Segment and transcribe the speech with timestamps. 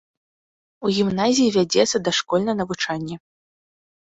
[0.87, 3.15] У гімназіі вядзецца дашкольнае навучанне.